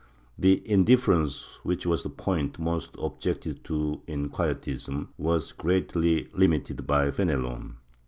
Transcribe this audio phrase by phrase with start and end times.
[0.35, 7.11] The indifference, which was the point most objected to in Quietism, was greatly limited by
[7.11, 7.75] Fenelon.